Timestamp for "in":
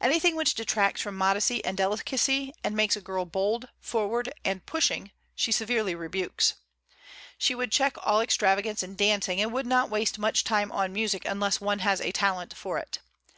8.82-8.94